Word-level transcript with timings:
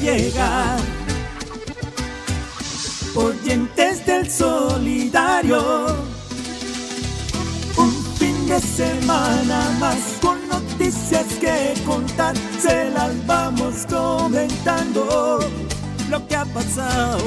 llegar. 0.00 0.78
Oyentes 3.14 4.06
del 4.06 4.30
solidario, 4.30 5.86
un 7.76 7.92
fin 8.16 8.48
de 8.48 8.60
semana 8.60 9.76
más 9.80 10.18
con 10.22 10.38
noticias 10.48 11.26
que 11.40 11.74
contar, 11.84 12.34
se 12.60 12.90
las 12.90 13.26
vamos 13.26 13.86
comentando 13.88 15.40
lo 16.08 16.26
que 16.26 16.36
ha 16.36 16.44
pasado 16.46 17.18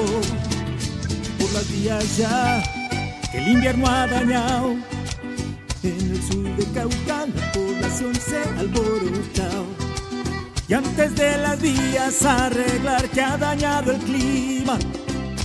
por 1.40 1.52
las 1.54 1.68
días 1.70 2.18
ya 2.18 2.64
que 3.32 3.38
el 3.40 3.48
invierno 3.50 3.88
ha 3.88 4.08
dañado. 4.08 4.76
En 5.84 6.12
el 6.12 6.24
sur 6.24 6.56
de 6.56 6.66
Cauca 6.74 7.26
la 7.28 7.52
población 7.52 8.16
se 8.16 8.38
ha 8.38 8.60
alborotado. 8.60 9.63
Y 10.74 10.76
antes 10.76 11.14
de 11.14 11.38
las 11.38 11.62
vías 11.62 12.26
arreglar 12.26 13.08
que 13.12 13.22
ha 13.22 13.38
dañado 13.38 13.92
el 13.92 14.00
clima, 14.00 14.80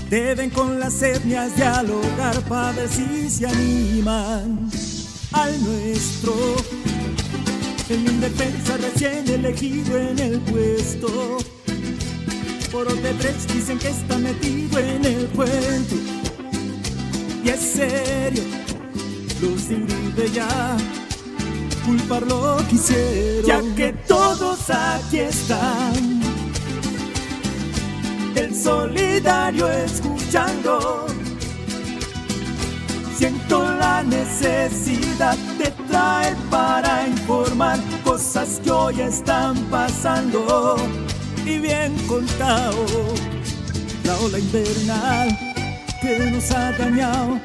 deben 0.08 0.48
con 0.48 0.80
las 0.80 1.02
etnias 1.02 1.54
dialogar 1.54 2.40
para 2.48 2.72
ver 2.72 2.88
si 2.88 3.28
se 3.28 3.46
animan 3.46 4.70
al 5.32 5.64
nuestro. 5.64 6.32
El 7.90 8.08
indefensa 8.10 8.78
recién 8.78 9.28
elegido 9.28 9.98
en 9.98 10.18
el 10.18 10.40
puesto. 10.40 11.36
Por 12.72 12.86
tres 12.86 13.46
dicen 13.52 13.78
que 13.78 13.88
está 13.88 14.16
metido 14.16 14.78
en 14.78 15.04
el 15.04 15.26
cuento. 15.26 15.94
Y 17.44 17.50
es 17.50 17.60
serio, 17.60 18.44
los 19.42 19.68
de 19.68 20.30
ya 20.32 20.74
culparlo 21.84 22.56
quisieron. 22.68 23.46
Ya 23.46 23.74
que 23.74 23.92
aquí 24.68 25.18
están, 25.20 26.20
el 28.34 28.54
solidario 28.54 29.68
escuchando. 29.68 31.06
Siento 33.16 33.72
la 33.78 34.02
necesidad 34.02 35.36
de 35.58 35.70
traer 35.88 36.36
para 36.50 37.06
informar 37.08 37.78
cosas 38.04 38.60
que 38.62 38.70
hoy 38.70 39.00
están 39.00 39.56
pasando 39.70 40.76
y 41.44 41.58
bien 41.58 41.94
contado. 42.06 42.84
La 44.04 44.16
ola 44.18 44.38
invernal 44.38 45.38
que 46.00 46.30
nos 46.30 46.50
ha 46.52 46.72
dañado, 46.72 47.40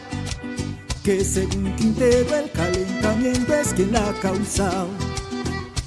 que 1.04 1.24
según 1.24 1.76
Quintero 1.76 2.36
el 2.36 2.52
calentamiento 2.52 3.54
es 3.54 3.74
quien 3.74 3.92
la 3.92 4.10
ha 4.10 4.14
causado. 4.14 5.13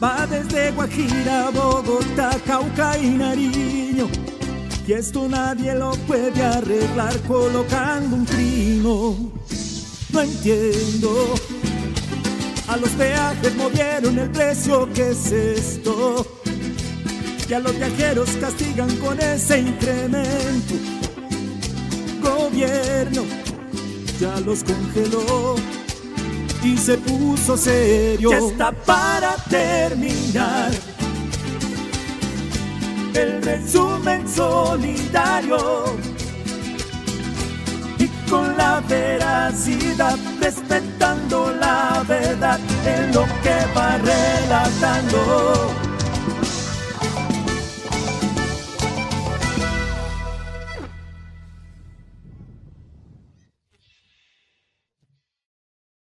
Va 0.02 0.26
desde 0.26 0.72
Guajira, 0.72 1.50
Bogotá, 1.50 2.30
Cauca 2.46 2.98
y 2.98 3.08
Nariño. 3.08 4.08
Y 4.86 4.92
esto 4.92 5.28
nadie 5.28 5.74
lo 5.74 5.92
puede 6.06 6.42
arreglar 6.42 7.18
colocando 7.22 8.16
un 8.16 8.26
trino. 8.26 9.16
No 10.12 10.20
entiendo. 10.20 11.34
A 12.68 12.76
los 12.76 12.90
peajes 12.90 13.54
movieron 13.56 14.18
el 14.18 14.30
precio, 14.30 14.88
¿qué 14.92 15.10
es 15.10 15.32
esto? 15.32 16.26
y 17.48 17.54
a 17.54 17.60
los 17.60 17.76
viajeros 17.76 18.30
castigan 18.40 18.94
con 18.96 19.20
ese 19.20 19.60
incremento. 19.60 20.74
Gobierno 22.20 23.22
ya 24.18 24.40
los 24.40 24.64
congeló 24.64 25.54
y 26.66 26.76
se 26.76 26.98
puso 26.98 27.56
serio. 27.56 28.30
Ya 28.30 28.38
está 28.38 28.72
para 28.72 29.36
terminar. 29.48 30.70
El 33.14 33.42
resumen 33.42 34.28
solidario 34.28 35.58
y 37.98 38.08
con 38.28 38.56
la 38.56 38.80
veracidad 38.80 40.18
respetando 40.40 41.52
la 41.52 42.04
verdad 42.06 42.60
en 42.84 43.14
lo 43.14 43.24
que 43.42 43.56
va 43.74 43.96
relatando 43.98 45.45